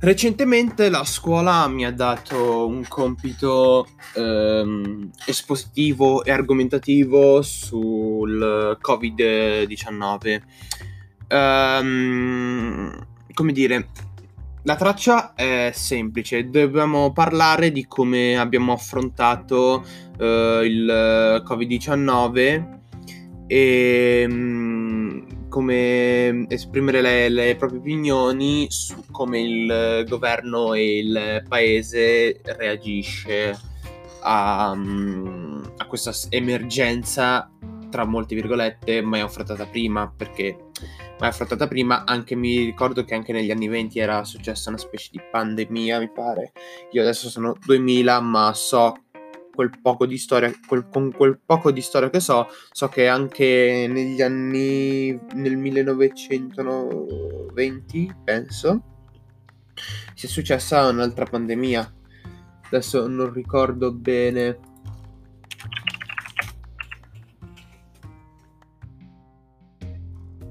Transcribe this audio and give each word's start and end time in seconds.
Recentemente 0.00 0.90
la 0.90 1.02
scuola 1.02 1.66
mi 1.66 1.84
ha 1.84 1.90
dato 1.90 2.68
un 2.68 2.86
compito 2.86 3.88
ehm, 4.14 5.10
espositivo 5.26 6.22
e 6.22 6.30
argomentativo 6.30 7.42
sul 7.42 8.78
Covid-19. 8.80 10.42
Ehm, 11.26 13.06
come 13.34 13.52
dire, 13.52 13.88
la 14.62 14.76
traccia 14.76 15.34
è 15.34 15.72
semplice, 15.74 16.48
dobbiamo 16.48 17.12
parlare 17.12 17.72
di 17.72 17.84
come 17.88 18.38
abbiamo 18.38 18.72
affrontato 18.72 19.84
eh, 20.16 20.60
il 20.64 21.42
Covid-19 21.44 22.78
e 23.48 24.26
come 25.48 26.46
esprimere 26.48 27.00
le, 27.00 27.28
le, 27.28 27.56
proprie 27.56 27.80
opinioni 27.80 28.66
su 28.70 29.04
come 29.10 29.40
il 29.40 30.04
governo 30.08 30.74
e 30.74 30.98
il 30.98 31.44
paese 31.48 32.40
reagisce 32.42 33.58
a, 34.22 34.70
a 34.70 35.86
questa 35.86 36.12
emergenza 36.30 37.50
tra 37.90 38.04
molte 38.04 38.34
virgolette 38.34 39.00
mai 39.00 39.20
affrontata 39.20 39.64
prima 39.66 40.12
perché 40.14 40.56
mai 41.18 41.28
affrontata 41.30 41.66
prima 41.66 42.04
anche 42.04 42.34
mi 42.34 42.58
ricordo 42.58 43.04
che 43.04 43.14
anche 43.14 43.32
negli 43.32 43.50
anni 43.50 43.68
20 43.68 43.98
era 43.98 44.24
successa 44.24 44.68
una 44.68 44.78
specie 44.78 45.08
di 45.12 45.20
pandemia 45.30 45.98
mi 45.98 46.10
pare. 46.10 46.52
Io 46.92 47.02
adesso 47.02 47.28
sono 47.28 47.56
2000 47.64 48.20
ma 48.20 48.52
so 48.54 48.94
quel 49.58 49.74
poco 49.82 50.06
di 50.06 50.18
storia, 50.18 50.52
quel, 50.68 50.86
con 50.88 51.10
quel 51.10 51.40
poco 51.44 51.72
di 51.72 51.80
storia 51.80 52.10
che 52.10 52.20
so, 52.20 52.46
so 52.70 52.86
che 52.86 53.08
anche 53.08 53.88
negli 53.90 54.22
anni, 54.22 55.18
nel 55.34 55.56
1920, 55.56 58.14
penso, 58.22 58.82
si 60.14 60.26
è 60.26 60.28
successa 60.28 60.86
un'altra 60.86 61.24
pandemia. 61.24 61.92
Adesso 62.66 63.08
non 63.08 63.32
ricordo 63.32 63.92
bene. 63.92 64.60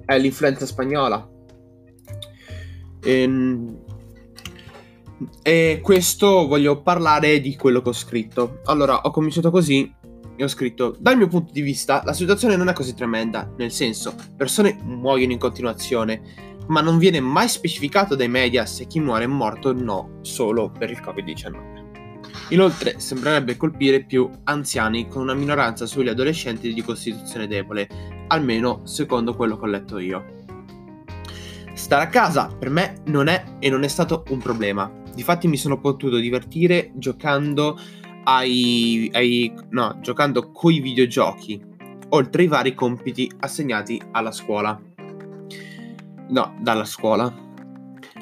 È 0.04 0.20
l'influenza 0.20 0.66
spagnola. 0.66 1.26
Ehm, 3.04 3.86
e 5.42 5.80
questo 5.82 6.48
voglio 6.48 6.82
parlare 6.82 7.40
di 7.40 7.56
quello 7.56 7.82
che 7.82 7.90
ho 7.90 7.94
scritto. 7.94 8.60
Allora, 8.66 9.02
ho 9.02 9.12
cominciato 9.12 9.50
così 9.52 9.92
e 10.36 10.44
ho 10.44 10.48
scritto: 10.48 10.96
Dal 11.00 11.18
mio 11.18 11.28
punto 11.28 11.52
di 11.52 11.62
vista, 11.62 12.02
la 12.06 12.14
situazione 12.14 12.56
non 12.56 12.70
è 12.70 12.74
così 12.74 12.94
tremenda, 12.94 13.52
nel 13.58 13.72
senso, 13.72 14.16
persone 14.36 14.78
muoiono 14.84 15.34
in 15.34 15.40
continuazione, 15.40 16.22
ma 16.68 16.82
non 16.82 16.98
viene 16.98 17.20
mai 17.20 17.48
specificato 17.50 18.16
dai 18.16 18.30
media 18.30 18.66
se 18.66 18.88
chi 18.88 19.00
muore 19.00 19.24
è 19.24 19.28
morto 19.28 19.70
o 19.70 19.74
no 19.74 20.20
solo 20.22 20.70
per 20.70 20.92
il 20.92 21.02
Covid-19. 21.02 21.86
Inoltre, 22.50 23.00
sembrerebbe 23.00 23.58
colpire 23.58 24.04
più 24.04 24.30
anziani 24.46 25.08
con 25.08 25.22
una 25.22 25.34
minoranza 25.34 25.86
sugli 25.86 26.10
adolescenti 26.10 26.74
di 26.74 26.82
costituzione 26.82 27.48
debole, 27.48 27.88
almeno 28.28 28.82
secondo 28.84 29.36
quello 29.36 29.58
che 29.58 29.66
ho 29.66 29.70
letto 29.70 29.98
io. 29.98 30.46
Stare 31.74 32.04
a 32.04 32.08
casa 32.08 32.48
per 32.48 32.70
me 32.70 33.02
non 33.06 33.28
è 33.28 33.44
e 33.60 33.70
non 33.70 33.84
è 33.84 33.88
stato 33.88 34.24
un 34.30 34.40
problema. 34.40 34.92
Difatti 35.18 35.48
mi 35.48 35.58
sono 35.58 35.80
potuto 35.80 36.18
divertire 36.18 36.92
giocando 36.94 37.76
ai, 38.26 39.10
ai 39.14 39.52
no, 39.72 39.98
giocando 40.00 40.52
coi 40.52 40.80
videogiochi, 40.80 41.60
oltre 42.10 42.44
ai 42.44 42.48
vari 42.48 42.76
compiti 42.76 43.28
assegnati 43.40 44.00
alla 44.12 44.32
scuola. 44.32 44.80
No, 46.30 46.56
dalla 46.62 46.86
scuola. 46.86 47.34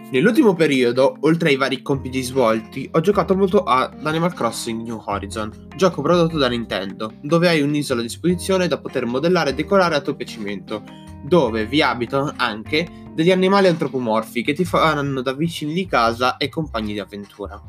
Nell'ultimo 0.09 0.53
periodo, 0.53 1.17
oltre 1.19 1.49
ai 1.49 1.57
vari 1.57 1.81
compiti 1.81 2.21
svolti, 2.21 2.87
ho 2.89 3.01
giocato 3.01 3.35
molto 3.35 3.63
ad 3.63 4.05
Animal 4.05 4.33
Crossing 4.33 4.81
New 4.81 5.01
Horizon, 5.03 5.67
gioco 5.75 6.01
prodotto 6.01 6.37
da 6.37 6.47
Nintendo, 6.47 7.15
dove 7.21 7.49
hai 7.49 7.61
un'isola 7.61 7.99
a 7.99 8.03
disposizione 8.03 8.69
da 8.69 8.79
poter 8.79 9.05
modellare 9.05 9.49
e 9.49 9.53
decorare 9.53 9.95
a 9.95 10.01
tuo 10.01 10.15
piacimento, 10.15 10.81
dove 11.25 11.65
vi 11.65 11.81
abitano 11.81 12.31
anche 12.37 12.87
degli 13.15 13.31
animali 13.31 13.67
antropomorfi 13.67 14.43
che 14.43 14.51
ti 14.51 14.65
faranno 14.65 15.21
da 15.21 15.31
vicini 15.31 15.73
di 15.73 15.85
casa 15.85 16.35
e 16.35 16.49
compagni 16.49 16.91
di 16.91 16.99
avventura. 16.99 17.59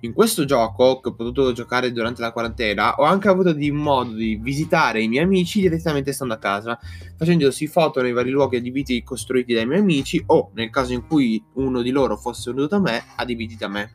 In 0.00 0.12
questo 0.12 0.44
gioco, 0.44 0.98
che 0.98 1.08
ho 1.08 1.14
potuto 1.14 1.52
giocare 1.52 1.92
durante 1.92 2.20
la 2.20 2.32
quarantena, 2.32 2.96
ho 2.96 3.04
anche 3.04 3.28
avuto 3.28 3.52
di 3.52 3.70
modo 3.70 4.14
di 4.14 4.36
visitare 4.36 5.00
i 5.00 5.08
miei 5.08 5.24
amici 5.24 5.60
direttamente 5.60 6.12
stando 6.12 6.34
a 6.34 6.38
casa, 6.38 6.78
facendosi 7.16 7.68
foto 7.68 8.02
nei 8.02 8.12
vari 8.12 8.30
luoghi 8.30 8.56
adibiti 8.56 9.02
costruiti 9.04 9.54
dai 9.54 9.66
miei 9.66 9.80
amici 9.80 10.22
o, 10.26 10.50
nel 10.54 10.70
caso 10.70 10.92
in 10.92 11.06
cui 11.06 11.42
uno 11.54 11.80
di 11.80 11.90
loro 11.90 12.16
fosse 12.16 12.52
venuto 12.52 12.76
a 12.76 12.80
me, 12.80 13.04
adibiti 13.16 13.56
da 13.56 13.68
me. 13.68 13.92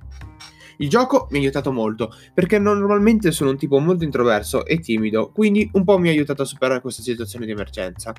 Il 0.78 0.90
gioco 0.90 1.28
mi 1.31 1.40
ha 1.40 1.41
aiutato 1.41 1.73
molto, 1.73 2.13
perché 2.34 2.57
normalmente 2.57 3.31
sono 3.31 3.50
un 3.50 3.57
tipo 3.57 3.79
molto 3.79 4.06
introverso 4.06 4.66
e 4.66 4.79
timido, 4.79 5.29
quindi 5.29 5.69
un 5.73 5.84
po' 5.84 5.97
mi 5.97 6.07
ha 6.07 6.12
aiutato 6.12 6.41
a 6.41 6.46
superare 6.46 6.81
questa 6.81 7.02
situazione 7.02 7.46
di 7.46 7.52
emergenza. 7.52 8.13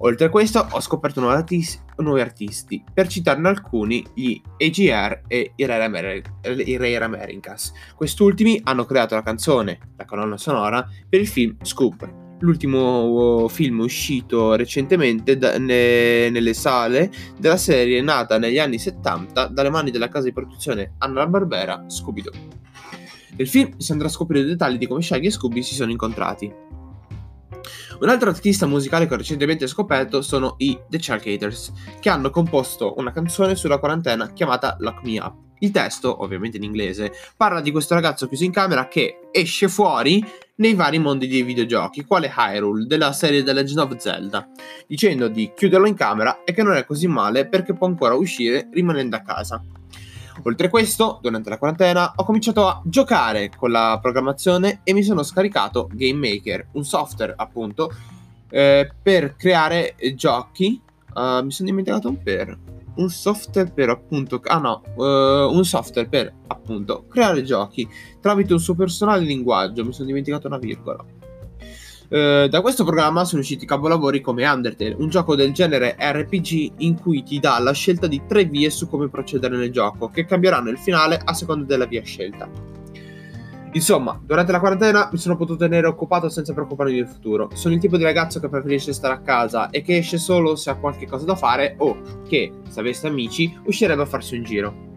Oltre 0.00 0.26
a 0.26 0.30
questo 0.30 0.66
ho 0.70 0.80
scoperto 0.80 1.20
nuovi, 1.20 1.36
artisti, 1.36 1.80
nuovi 1.98 2.20
artisti 2.20 2.82
per 2.92 3.06
citarne 3.08 3.48
alcuni, 3.48 4.04
gli 4.14 4.40
AGR 4.58 5.22
e 5.26 5.52
i 5.54 5.64
Rare 5.64 7.04
Americas. 7.04 7.72
Quest'ultimi 7.94 8.60
hanno 8.64 8.84
creato 8.84 9.14
la 9.14 9.22
canzone, 9.22 9.78
la 9.96 10.04
colonna 10.04 10.36
sonora, 10.36 10.86
per 11.08 11.20
il 11.20 11.28
film 11.28 11.56
Scoop, 11.62 12.08
l'ultimo 12.40 13.44
uh, 13.44 13.48
film 13.48 13.80
uscito 13.80 14.54
recentemente 14.54 15.38
da, 15.38 15.58
ne, 15.58 16.28
nelle 16.30 16.52
sale 16.52 17.10
della 17.38 17.56
serie 17.56 18.02
nata 18.02 18.38
negli 18.38 18.58
anni 18.58 18.78
70 18.78 19.46
dalle 19.46 19.70
mani 19.70 19.90
della 19.90 20.08
casa 20.08 20.24
di 20.24 20.32
produzione 20.32 20.94
Anna 20.98 21.26
Barbera 21.26 21.84
Scooby-Doo. 21.86 22.64
Nel 23.36 23.48
film 23.48 23.76
si 23.76 23.92
andrà 23.92 24.08
a 24.08 24.10
scoprire 24.10 24.44
i 24.44 24.48
dettagli 24.48 24.78
di 24.78 24.86
come 24.86 25.02
Shaggy 25.02 25.26
e 25.26 25.30
Scooby 25.30 25.62
si 25.62 25.74
sono 25.74 25.90
incontrati. 25.90 26.50
Un 27.98 28.10
altro 28.10 28.28
artista 28.28 28.66
musicale 28.66 29.06
che 29.06 29.14
ho 29.14 29.16
recentemente 29.16 29.66
scoperto 29.66 30.20
sono 30.20 30.56
i 30.58 30.78
The 30.86 30.98
Charcaters, 31.00 31.72
che 31.98 32.10
hanno 32.10 32.28
composto 32.28 32.94
una 32.98 33.10
canzone 33.10 33.56
sulla 33.56 33.78
quarantena 33.78 34.32
chiamata 34.32 34.76
Lock 34.80 35.02
Me 35.02 35.18
Up. 35.18 35.34
Il 35.60 35.70
testo, 35.70 36.22
ovviamente 36.22 36.58
in 36.58 36.64
inglese, 36.64 37.12
parla 37.34 37.62
di 37.62 37.70
questo 37.70 37.94
ragazzo 37.94 38.28
chiuso 38.28 38.44
in 38.44 38.52
camera 38.52 38.88
che 38.88 39.20
esce 39.32 39.68
fuori 39.68 40.22
nei 40.56 40.74
vari 40.74 40.98
mondi 40.98 41.26
dei 41.26 41.42
videogiochi, 41.42 42.04
quale 42.04 42.30
Hyrule 42.36 42.84
della 42.84 43.12
serie 43.12 43.42
The 43.42 43.54
Legend 43.54 43.78
of 43.78 43.96
Zelda, 43.96 44.46
dicendo 44.86 45.28
di 45.28 45.52
chiuderlo 45.56 45.86
in 45.86 45.94
camera 45.94 46.44
e 46.44 46.52
che 46.52 46.62
non 46.62 46.74
è 46.74 46.84
così 46.84 47.06
male 47.06 47.48
perché 47.48 47.72
può 47.72 47.86
ancora 47.86 48.12
uscire 48.12 48.68
rimanendo 48.72 49.16
a 49.16 49.20
casa. 49.20 49.62
Oltre 50.42 50.66
a 50.66 50.70
questo, 50.70 51.18
durante 51.22 51.48
la 51.48 51.58
quarantena 51.58 52.12
ho 52.14 52.24
cominciato 52.24 52.66
a 52.66 52.80
giocare 52.84 53.50
con 53.56 53.70
la 53.70 53.98
programmazione 54.00 54.80
e 54.84 54.92
mi 54.92 55.02
sono 55.02 55.22
scaricato 55.22 55.88
Game 55.92 56.28
Maker, 56.28 56.68
un 56.72 56.84
software 56.84 57.34
appunto 57.36 57.90
eh, 58.50 58.90
per 59.02 59.36
creare 59.36 59.94
giochi. 60.14 60.80
Uh, 61.14 61.42
mi 61.42 61.50
sono 61.50 61.68
dimenticato 61.68 62.08
un 62.08 62.22
per. 62.22 62.56
Un 62.96 63.08
software 63.08 63.70
per 63.70 63.88
appunto. 63.88 64.40
Ah 64.44 64.58
no, 64.58 64.82
uh, 64.94 65.02
un 65.02 65.64
software 65.64 66.08
per 66.08 66.32
appunto 66.46 67.06
creare 67.08 67.42
giochi 67.42 67.88
tramite 68.20 68.52
un 68.52 68.60
suo 68.60 68.74
personale 68.74 69.24
linguaggio. 69.24 69.84
Mi 69.84 69.92
sono 69.92 70.06
dimenticato 70.06 70.46
una 70.46 70.58
virgola. 70.58 71.02
Eh, 72.08 72.46
da 72.48 72.60
questo 72.60 72.84
programma 72.84 73.24
sono 73.24 73.40
usciti 73.40 73.66
capolavori 73.66 74.20
come 74.20 74.46
Undertale, 74.46 74.94
un 74.98 75.08
gioco 75.08 75.34
del 75.34 75.52
genere 75.52 75.96
RPG 75.98 76.74
in 76.78 76.98
cui 77.00 77.22
ti 77.22 77.40
dà 77.40 77.58
la 77.58 77.72
scelta 77.72 78.06
di 78.06 78.22
tre 78.26 78.44
vie 78.44 78.70
su 78.70 78.88
come 78.88 79.08
procedere 79.08 79.56
nel 79.56 79.72
gioco, 79.72 80.08
che 80.08 80.24
cambieranno 80.24 80.70
il 80.70 80.78
finale 80.78 81.20
a 81.22 81.34
seconda 81.34 81.64
della 81.66 81.86
via 81.86 82.02
scelta. 82.02 82.48
Insomma, 83.72 84.18
durante 84.24 84.52
la 84.52 84.60
quarantena 84.60 85.10
mi 85.12 85.18
sono 85.18 85.36
potuto 85.36 85.58
tenere 85.58 85.86
occupato 85.86 86.30
senza 86.30 86.54
preoccuparmi 86.54 86.94
del 86.94 87.08
futuro. 87.08 87.50
Sono 87.52 87.74
il 87.74 87.80
tipo 87.80 87.98
di 87.98 88.04
ragazzo 88.04 88.40
che 88.40 88.48
preferisce 88.48 88.94
stare 88.94 89.12
a 89.12 89.20
casa 89.20 89.68
e 89.68 89.82
che 89.82 89.98
esce 89.98 90.16
solo 90.16 90.56
se 90.56 90.70
ha 90.70 90.76
qualche 90.76 91.06
cosa 91.06 91.26
da 91.26 91.34
fare 91.34 91.74
o 91.78 92.22
che, 92.26 92.52
se 92.70 92.80
avesse 92.80 93.06
amici, 93.06 93.54
uscirebbe 93.64 94.00
a 94.00 94.06
farsi 94.06 94.36
un 94.36 94.44
giro. 94.44 94.94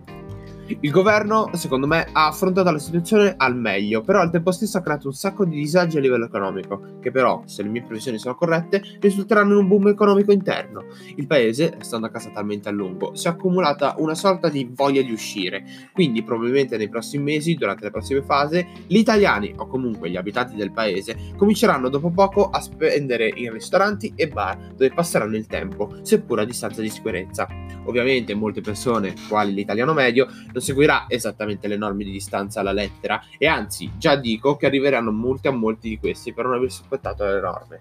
Il 0.69 0.91
governo, 0.91 1.49
secondo 1.53 1.87
me, 1.87 2.07
ha 2.11 2.27
affrontato 2.27 2.69
la 2.69 2.77
situazione 2.77 3.33
al 3.35 3.55
meglio, 3.55 4.01
però 4.01 4.19
al 4.19 4.29
tempo 4.29 4.51
stesso 4.51 4.77
ha 4.77 4.81
creato 4.81 5.07
un 5.07 5.13
sacco 5.13 5.43
di 5.43 5.55
disagi 5.55 5.97
a 5.97 5.99
livello 5.99 6.25
economico, 6.25 6.99
che 7.01 7.09
però, 7.09 7.41
se 7.45 7.63
le 7.63 7.69
mie 7.69 7.81
previsioni 7.81 8.19
sono 8.19 8.35
corrette, 8.35 8.83
risulteranno 8.99 9.53
in 9.53 9.61
un 9.61 9.67
boom 9.67 9.87
economico 9.87 10.31
interno. 10.31 10.85
Il 11.15 11.25
paese, 11.25 11.73
restando 11.75 12.05
a 12.05 12.11
casa 12.11 12.29
talmente 12.29 12.69
a 12.69 12.71
lungo, 12.71 13.15
si 13.15 13.25
è 13.25 13.31
accumulata 13.31 13.95
una 13.97 14.13
sorta 14.13 14.47
di 14.47 14.69
voglia 14.71 15.01
di 15.01 15.11
uscire, 15.11 15.65
quindi 15.91 16.21
probabilmente 16.21 16.77
nei 16.77 16.87
prossimi 16.87 17.23
mesi, 17.23 17.55
durante 17.55 17.85
le 17.85 17.91
prossime 17.91 18.21
fasi, 18.21 18.63
gli 18.85 18.97
italiani, 18.97 19.51
o 19.57 19.65
comunque 19.65 20.11
gli 20.11 20.17
abitanti 20.17 20.55
del 20.55 20.71
paese, 20.71 21.33
cominceranno 21.35 21.89
dopo 21.89 22.11
poco 22.11 22.47
a 22.47 22.61
spendere 22.61 23.27
in 23.33 23.51
ristoranti 23.51 24.13
e 24.15 24.27
bar 24.27 24.73
dove 24.75 24.91
passeranno 24.91 25.35
il 25.35 25.47
tempo, 25.47 25.95
seppur 26.03 26.39
a 26.39 26.45
distanza 26.45 26.81
di 26.81 26.89
sicurezza. 26.89 27.47
Ovviamente 27.85 28.35
molte 28.35 28.61
persone, 28.61 29.15
quali 29.27 29.51
l'italiano 29.53 29.93
medio, 29.93 30.27
non 30.51 30.58
seguirà 30.59 31.05
esattamente 31.07 31.67
le 31.67 31.77
norme 31.77 32.03
di 32.03 32.11
distanza 32.11 32.59
alla 32.59 32.71
lettera 32.71 33.21
e 33.37 33.47
anzi 33.47 33.91
già 33.97 34.15
dico 34.15 34.55
che 34.57 34.65
arriveranno 34.65 35.11
multe 35.11 35.47
a 35.47 35.51
molti 35.51 35.89
di 35.89 35.99
questi 35.99 36.33
per 36.33 36.45
non 36.45 36.53
aver 36.55 36.67
rispettato 36.67 37.25
le 37.25 37.41
norme. 37.41 37.79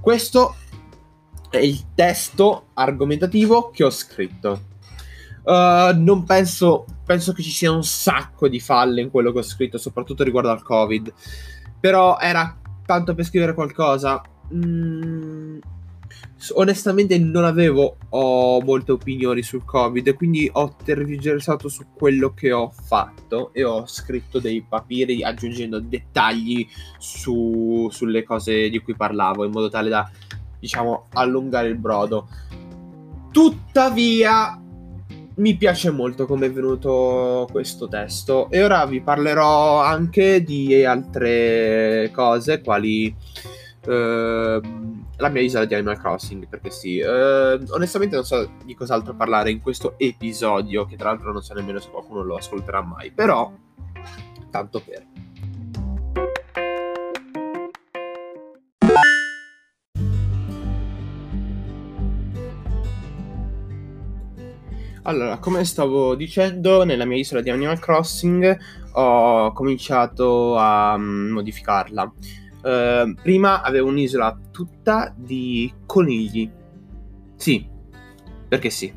Questo 0.00 0.56
è 1.50 1.58
il 1.58 1.94
testo 1.94 2.68
argomentativo 2.74 3.70
che 3.70 3.84
ho 3.84 3.90
scritto. 3.90 4.68
Uh, 5.42 5.96
non 5.96 6.24
penso, 6.24 6.84
penso 7.04 7.32
che 7.32 7.42
ci 7.42 7.50
sia 7.50 7.72
un 7.72 7.82
sacco 7.82 8.48
di 8.48 8.60
falle 8.60 9.00
in 9.00 9.10
quello 9.10 9.32
che 9.32 9.38
ho 9.38 9.42
scritto, 9.42 9.78
soprattutto 9.78 10.22
riguardo 10.22 10.50
al 10.50 10.62
Covid. 10.62 11.12
Però 11.80 12.18
era 12.18 12.56
tanto 12.86 13.14
per 13.14 13.24
scrivere 13.24 13.54
qualcosa. 13.54 14.22
Mm, 14.54 15.58
onestamente 16.54 17.18
non 17.18 17.44
avevo 17.44 17.96
oh, 18.10 18.60
molte 18.62 18.92
opinioni 18.92 19.42
sul 19.42 19.64
Covid, 19.64 20.14
quindi 20.14 20.48
ho 20.52 20.74
tergiversato 20.82 21.68
su 21.68 21.84
quello 21.94 22.32
che 22.32 22.52
ho 22.52 22.70
fatto 22.70 23.52
e 23.52 23.64
ho 23.64 23.86
scritto 23.86 24.38
dei 24.38 24.64
papiri 24.66 25.22
aggiungendo 25.22 25.80
dettagli 25.80 26.66
su, 26.98 27.88
sulle 27.90 28.22
cose 28.24 28.70
di 28.70 28.78
cui 28.80 28.94
parlavo, 28.94 29.44
in 29.44 29.50
modo 29.50 29.68
tale 29.68 29.88
da, 29.88 30.10
diciamo, 30.58 31.06
allungare 31.12 31.68
il 31.68 31.76
brodo. 31.76 32.28
Tuttavia, 33.30 34.60
mi 35.36 35.56
piace 35.56 35.90
molto 35.90 36.26
come 36.26 36.46
è 36.46 36.52
venuto 36.52 37.48
questo 37.50 37.88
testo 37.88 38.50
e 38.50 38.62
ora 38.62 38.84
vi 38.86 39.00
parlerò 39.00 39.80
anche 39.80 40.42
di 40.42 40.84
altre 40.84 42.10
cose 42.12 42.60
quali 42.60 43.14
uh, 43.86 44.60
la 45.16 45.28
mia 45.28 45.42
isola 45.42 45.64
di 45.64 45.74
Animal 45.74 45.98
Crossing 45.98 46.48
perché 46.48 46.70
sì 46.70 47.00
uh, 47.00 47.62
onestamente 47.72 48.16
non 48.16 48.24
so 48.24 48.50
di 48.64 48.74
cos'altro 48.74 49.14
parlare 49.14 49.50
in 49.50 49.60
questo 49.60 49.94
episodio 49.98 50.84
che 50.86 50.96
tra 50.96 51.10
l'altro 51.10 51.32
non 51.32 51.42
so 51.42 51.54
nemmeno 51.54 51.78
se 51.78 51.90
qualcuno 51.90 52.22
lo 52.22 52.36
ascolterà 52.36 52.82
mai 52.82 53.10
però 53.10 53.52
tanto 54.50 54.80
per 54.80 55.06
Allora, 65.04 65.38
come 65.38 65.64
stavo 65.64 66.14
dicendo, 66.14 66.84
nella 66.84 67.06
mia 67.06 67.16
isola 67.16 67.40
di 67.40 67.48
Animal 67.50 67.78
Crossing 67.78 68.58
ho 68.92 69.52
cominciato 69.52 70.56
a 70.56 70.94
um, 70.94 71.30
modificarla. 71.30 72.12
Uh, 72.62 73.14
prima 73.14 73.62
avevo 73.62 73.88
un'isola 73.88 74.38
tutta 74.50 75.14
di 75.16 75.72
conigli. 75.86 76.50
Sì, 77.36 77.66
perché 78.48 78.70
sì. 78.70 78.92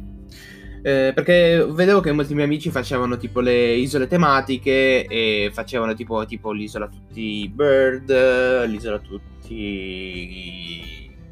Eh, 0.85 1.13
perché 1.15 1.65
vedevo 1.69 2.01
che 2.01 2.11
molti 2.11 2.33
miei 2.33 2.45
amici 2.45 2.69
facevano 2.69 3.15
tipo 3.15 3.39
le 3.39 3.73
isole 3.75 4.05
tematiche 4.05 5.05
e 5.05 5.49
facevano 5.53 5.93
tipo, 5.93 6.25
tipo 6.25 6.51
l'isola 6.51 6.89
tutti 6.89 7.49
bird, 7.49 8.65
l'isola 8.67 8.99
tutti 8.99 9.49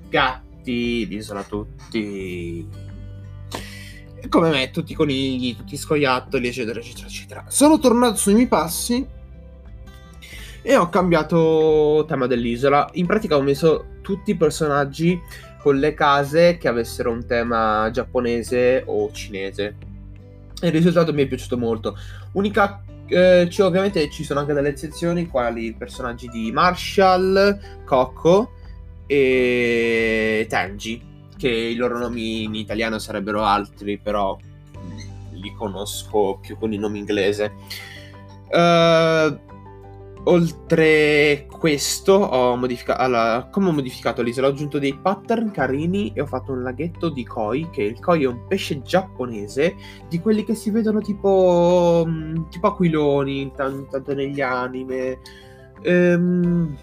gatti, 0.07 1.05
l'isola 1.05 1.43
tutti 1.43 2.65
come 4.29 4.49
me, 4.49 4.71
tutti 4.71 4.93
i 4.93 4.95
conigli, 4.95 5.55
tutti 5.55 5.73
i 5.73 5.77
scoiattoli, 5.77 6.47
eccetera, 6.47 6.79
eccetera, 6.79 7.07
eccetera. 7.07 7.43
Sono 7.49 7.77
tornato 7.77 8.15
sui 8.15 8.35
miei 8.35 8.47
passi 8.47 9.05
e 10.61 10.75
ho 10.75 10.89
cambiato 10.89 12.05
tema 12.07 12.27
dell'isola. 12.27 12.89
In 12.93 13.05
pratica 13.05 13.35
ho 13.35 13.41
messo 13.41 13.85
tutti 14.01 14.31
i 14.31 14.35
personaggi 14.35 15.19
con 15.61 15.77
le 15.77 15.93
case 15.93 16.57
che 16.57 16.67
avessero 16.67 17.11
un 17.11 17.25
tema 17.25 17.89
giapponese 17.91 18.83
o 18.85 19.11
cinese. 19.11 19.75
E 20.61 20.67
il 20.67 20.73
risultato 20.73 21.13
mi 21.13 21.23
è 21.23 21.27
piaciuto 21.27 21.57
molto. 21.57 21.97
Unica 22.33 22.83
eh, 23.07 23.49
cioè, 23.49 23.67
ovviamente 23.67 24.09
ci 24.09 24.23
sono 24.23 24.39
anche 24.39 24.53
delle 24.53 24.69
eccezioni, 24.69 25.27
quali 25.27 25.65
i 25.65 25.73
personaggi 25.73 26.29
di 26.29 26.51
Marshall, 26.51 27.83
Coco 27.83 28.53
e 29.05 30.45
Tenji 30.47 31.09
che 31.37 31.49
i 31.49 31.75
loro 31.75 31.97
nomi 31.97 32.43
in 32.43 32.53
italiano 32.53 32.99
sarebbero 32.99 33.43
altri, 33.43 33.97
però 33.97 34.37
li 35.31 35.53
conosco 35.57 36.37
più 36.39 36.55
con 36.57 36.71
il 36.71 36.79
nome 36.79 36.99
inglese. 36.99 37.51
Uh, 38.47 39.39
oltre 40.25 41.47
questo, 41.49 42.13
ho 42.13 42.55
modificato. 42.55 43.01
Allora, 43.01 43.47
come 43.51 43.69
ho 43.69 43.71
modificato 43.71 44.21
l'isola? 44.21 44.47
Ho 44.47 44.51
aggiunto 44.51 44.79
dei 44.79 44.97
pattern 44.97 45.51
carini 45.51 46.11
e 46.13 46.21
ho 46.21 46.25
fatto 46.25 46.51
un 46.51 46.63
laghetto 46.63 47.09
di 47.09 47.25
koi. 47.25 47.69
Che 47.69 47.83
il 47.83 47.99
koi 47.99 48.23
è 48.23 48.27
un 48.27 48.47
pesce 48.47 48.81
giapponese 48.81 49.75
di 50.07 50.19
quelli 50.19 50.43
che 50.43 50.55
si 50.55 50.69
vedono 50.69 51.01
tipo. 51.01 52.03
Mm, 52.07 52.49
tipo 52.49 52.67
aquiloni, 52.67 53.51
tanto, 53.55 54.13
negli 54.13 54.41
anime. 54.41 55.19
Ehm 55.83 56.77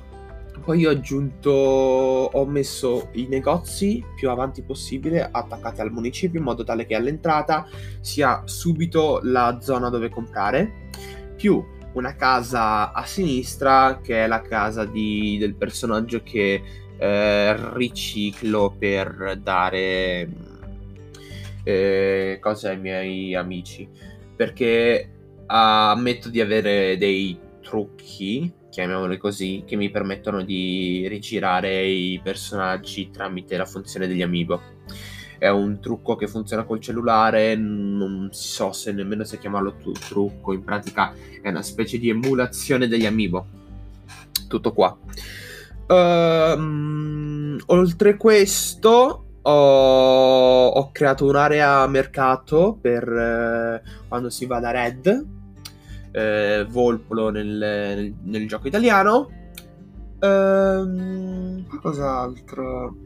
poi 0.69 0.85
ho 0.85 0.91
aggiunto, 0.91 1.51
ho 1.51 2.45
messo 2.45 3.09
i 3.13 3.27
negozi 3.27 4.05
più 4.15 4.29
avanti 4.29 4.63
possibile 4.63 5.27
attaccati 5.31 5.81
al 5.81 5.91
municipio 5.91 6.39
in 6.39 6.45
modo 6.45 6.63
tale 6.63 6.85
che 6.85 6.95
all'entrata 6.95 7.67
sia 8.01 8.43
subito 8.45 9.21
la 9.23 9.61
zona 9.63 9.89
dove 9.89 10.11
comprare, 10.11 10.91
più 11.37 11.65
una 11.99 12.15
casa 12.15 12.93
a 12.93 13.05
sinistra 13.05 14.01
che 14.03 14.25
è 14.25 14.27
la 14.27 14.41
casa 14.41 14.85
di, 14.85 15.37
del 15.39 15.55
personaggio 15.55 16.23
che 16.23 16.63
eh, 16.97 17.75
riciclo 17.75 18.75
per 18.79 19.39
dare 19.43 20.29
eh, 21.65 22.39
cose 22.41 22.69
ai 22.69 22.79
miei 22.79 23.35
amici. 23.35 23.89
Perché 24.35 25.11
ammetto 25.47 26.29
di 26.29 26.41
avere 26.41 26.97
dei 26.97 27.39
trucchi 27.61 28.53
chiamiamoli 28.71 29.17
così, 29.17 29.65
che 29.67 29.75
mi 29.75 29.91
permettono 29.91 30.43
di 30.43 31.07
rigirare 31.09 31.85
i 31.85 32.21
personaggi 32.23 33.11
tramite 33.11 33.57
la 33.57 33.65
funzione 33.65 34.07
degli 34.07 34.23
amiibo. 34.23 34.61
È 35.39 35.49
un 35.49 35.79
trucco 35.81 36.17
che 36.17 36.27
funziona 36.27 36.65
col 36.65 36.81
cellulare, 36.81 37.55
non 37.55 38.29
so 38.33 38.73
se 38.73 38.93
nemmeno 38.93 39.25
se 39.25 39.39
chiamarlo 39.39 39.77
tu- 39.77 39.93
trucco, 39.93 40.53
in 40.53 40.65
pratica 40.65 41.13
è 41.41 41.49
una 41.49 41.63
specie 41.63 41.99
di 41.99 42.11
emulazione 42.11 42.89
degli 42.89 43.07
amiibo. 43.07 43.47
Tutto 44.49 44.73
qua. 44.73 44.97
Uh, 45.87 47.57
oltre 47.67 48.17
questo, 48.17 49.25
ho, 49.41 50.67
ho, 50.67 50.91
creato 50.93 51.27
un'area 51.27 51.87
mercato 51.87 52.77
per 52.79 53.09
uh, 53.09 54.09
quando 54.09 54.29
si 54.29 54.45
va 54.45 54.59
da 54.61 54.71
Red 54.71 55.37
eh, 56.11 56.67
Volpolo 56.69 57.31
nel, 57.31 57.47
nel, 57.47 58.15
nel, 58.23 58.49
gioco 58.49 58.67
italiano. 58.67 59.31
Ehm, 60.21 61.67
cos'altro? 61.81 62.97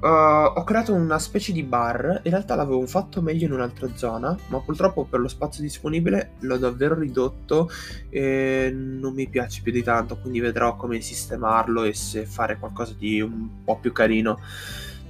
Uh, 0.00 0.06
ho 0.06 0.64
creato 0.64 0.94
una 0.94 1.18
specie 1.18 1.52
di 1.52 1.62
bar. 1.62 2.22
In 2.24 2.30
realtà 2.30 2.54
l'avevo 2.54 2.86
fatto 2.86 3.20
meglio 3.20 3.44
in 3.44 3.52
un'altra 3.52 3.86
zona, 3.94 4.34
ma 4.48 4.58
purtroppo 4.60 5.04
per 5.04 5.20
lo 5.20 5.28
spazio 5.28 5.62
disponibile 5.62 6.32
l'ho 6.40 6.56
davvero 6.56 6.98
ridotto 6.98 7.68
e 8.08 8.72
non 8.74 9.12
mi 9.12 9.28
piace 9.28 9.60
più 9.62 9.72
di 9.72 9.82
tanto. 9.82 10.16
Quindi 10.16 10.40
vedrò 10.40 10.74
come 10.76 11.02
sistemarlo 11.02 11.84
e 11.84 11.92
se 11.92 12.24
fare 12.24 12.58
qualcosa 12.58 12.94
di 12.96 13.20
un 13.20 13.62
po' 13.62 13.76
più 13.76 13.92
carino. 13.92 14.40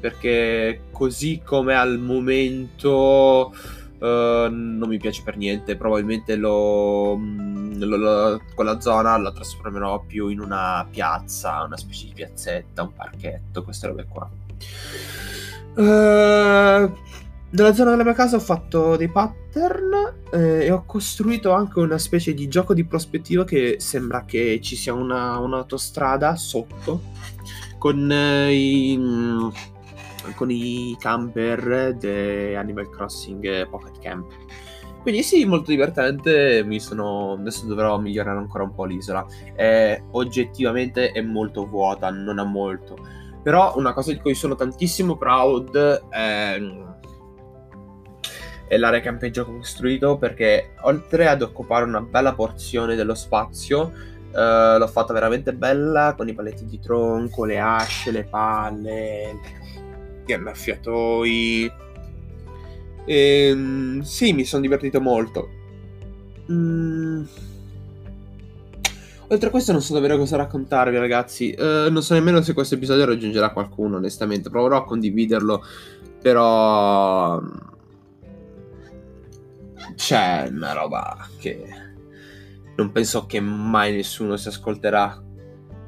Perché 0.01 0.83
così 0.91 1.41
come 1.45 1.75
al 1.75 1.99
momento 1.99 3.53
Uh, 4.01 4.49
non 4.49 4.89
mi 4.89 4.97
piace 4.97 5.21
per 5.23 5.37
niente. 5.37 5.77
Probabilmente 5.77 6.35
lo, 6.35 7.19
mm, 7.19 7.83
lo, 7.83 7.97
lo, 7.97 8.41
quella 8.55 8.81
zona 8.81 9.19
la 9.19 9.31
trasformerò 9.31 10.01
più 10.07 10.29
in 10.29 10.41
una 10.41 10.87
piazza, 10.91 11.63
una 11.65 11.77
specie 11.77 12.07
di 12.07 12.13
piazzetta, 12.15 12.81
un 12.83 12.95
parchetto, 12.95 13.63
queste 13.63 13.89
robe 13.89 14.07
qua. 14.09 14.27
Uh, 15.75 16.93
nella 17.53 17.73
zona 17.73 17.91
della 17.91 18.05
mia 18.05 18.13
casa 18.13 18.37
ho 18.37 18.41
fatto 18.41 18.97
dei 18.97 19.09
pattern 19.09 20.15
eh, 20.33 20.65
e 20.67 20.71
ho 20.71 20.85
costruito 20.85 21.53
anche 21.53 21.81
una 21.81 21.99
specie 21.99 22.33
di 22.35 22.49
gioco 22.49 22.75
di 22.75 22.85
prospettiva 22.85 23.45
che 23.45 23.77
sembra 23.79 24.25
che 24.25 24.61
ci 24.61 24.77
sia 24.77 24.93
una, 24.93 25.39
un'autostrada 25.39 26.37
sotto 26.37 27.03
con 27.79 28.11
eh, 28.11 28.53
i 28.53 28.99
con 30.35 30.51
i 30.51 30.97
camper 30.99 31.95
di 31.95 32.55
Animal 32.55 32.91
Crossing 32.91 33.69
Pocket 33.69 33.99
Camp. 34.01 34.31
Quindi 35.03 35.23
sì, 35.23 35.45
molto 35.47 35.71
divertente, 35.71 36.65
sono... 36.79 37.33
adesso 37.33 37.65
dovrò 37.65 37.99
migliorare 37.99 38.39
ancora 38.39 38.65
un 38.65 38.75
po' 38.75 38.85
l'isola. 38.85 39.27
È, 39.55 40.01
oggettivamente 40.11 41.13
è 41.13 41.23
molto 41.23 41.67
vuota, 41.67 42.11
non 42.11 42.39
ha 42.39 42.45
molto. 42.45 42.99
Però 43.43 43.75
una 43.77 43.93
cosa 43.93 44.13
di 44.13 44.19
cui 44.19 44.35
sono 44.35 44.55
tantissimo 44.55 45.17
proud 45.17 45.77
è, 46.09 46.61
è 48.69 48.77
l'area 48.77 49.01
campeggio 49.01 49.47
costruito 49.47 50.19
perché 50.19 50.75
oltre 50.83 51.27
ad 51.27 51.43
occupare 51.43 51.85
una 51.85 52.03
bella 52.03 52.35
porzione 52.35 52.95
dello 52.97 53.15
spazio, 53.15 53.93
uh, 54.33 54.79
l'ho 54.79 54.87
fatta 54.87 55.13
veramente 55.13 55.55
bella 55.55 56.15
con 56.17 56.29
i 56.29 56.35
paletti 56.35 56.67
di 56.67 56.79
tronco, 56.79 57.45
le 57.45 57.59
asce, 57.59 58.11
le 58.11 58.25
palle, 58.25 59.39
gli 60.25 60.33
annaffiatoi. 60.33 61.73
E, 63.05 63.49
ehm, 63.49 64.01
sì, 64.03 64.33
mi 64.33 64.45
sono 64.45 64.63
divertito 64.63 65.01
molto. 65.01 65.49
Mm. 66.53 67.25
Oltre 69.33 69.47
a 69.47 69.51
questo 69.51 69.71
non 69.71 69.81
so 69.81 69.95
davvero 69.95 70.17
cosa 70.19 70.37
raccontarvi 70.37 70.99
ragazzi, 70.99 71.55
uh, 71.57 71.89
non 71.89 72.03
so 72.03 72.15
nemmeno 72.15 72.43
se 72.43 72.53
questo 72.53 72.75
episodio 72.75 73.05
raggiungerà 73.05 73.51
qualcuno 73.51 73.99
onestamente, 73.99 74.51
proverò 74.51 74.79
a 74.79 74.85
condividerlo 74.85 75.65
Però 76.21 77.41
c'è 79.95 80.49
una 80.51 80.73
roba 80.73 81.29
che 81.39 81.65
non 82.77 82.91
penso 82.93 83.27
che 83.27 83.41
mai 83.41 83.93
nessuno 83.95 84.37
si 84.37 84.49
ascolterà. 84.49 85.23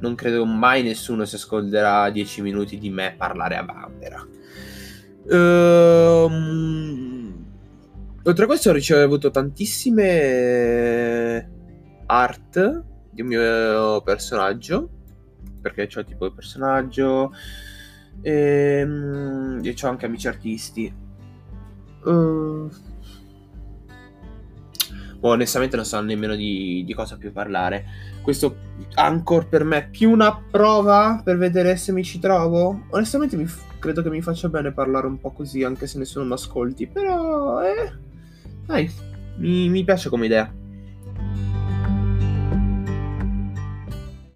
Non 0.01 0.15
credo 0.15 0.45
mai 0.45 0.83
nessuno 0.83 1.25
si 1.25 1.35
ascolterà 1.37 2.11
10 2.11 2.43
minuti 2.43 2.79
di 2.79 2.91
me 2.91 3.15
parlare 3.17 3.57
a 3.57 3.63
Bambera. 3.63 4.27
Ehm, 5.31 6.55
oltre 8.23 8.45
a 8.45 8.47
questo 8.47 8.71
ho 8.71 8.73
ricevuto 8.73 9.31
tantissime 9.31 10.11
art 12.07 12.91
di 13.13 13.21
un 13.21 13.29
mio 13.29 14.03
personaggio. 14.03 14.89
Perché 15.61 15.87
c'ho 15.87 16.05
tipo 16.05 16.27
il 16.27 16.33
personaggio. 16.33 17.33
Ehm, 18.23 19.61
e, 19.63 19.69
e 19.69 19.75
ho 19.81 19.89
anche 19.89 20.07
amici 20.07 20.29
artisti. 20.29 20.95
Uh, 22.05 22.69
onestamente 25.21 25.77
non 25.77 25.85
so 25.85 26.01
nemmeno 26.01 26.35
di, 26.35 26.83
di, 26.85 26.95
cosa 26.95 27.17
più 27.17 27.33
parlare. 27.33 27.85
Questo 28.23 28.57
Anchor 28.95 29.49
per 29.49 29.65
me 29.65 29.79
è 29.79 29.89
più 29.89 30.11
una 30.11 30.37
prova 30.51 31.21
per 31.25 31.37
vedere 31.37 31.77
se 31.77 31.93
mi 31.93 32.05
ci 32.05 32.19
trovo. 32.19 32.87
Onestamente 32.91 33.37
mi, 33.37 33.47
credo 33.79 34.03
che 34.03 34.11
mi 34.11 34.23
faccia 34.23 34.49
bene 34.49 34.73
parlare 34.73 35.07
un 35.07 35.21
po' 35.21 35.31
così, 35.31 35.63
anche 35.63 35.87
se 35.87 35.99
nessuno 35.99 36.25
mi 36.25 36.33
ascolti. 36.33 36.87
Però, 36.87 37.63
eh, 37.63 37.93
dai, 38.67 38.91
mi, 39.37 39.69
mi 39.69 39.85
piace 39.85 40.09
come 40.09 40.27
idea. 40.27 40.53